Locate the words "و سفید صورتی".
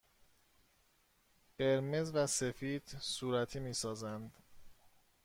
2.15-3.59